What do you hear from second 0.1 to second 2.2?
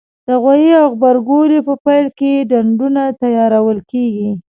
د غويي او غبرګولي په پیل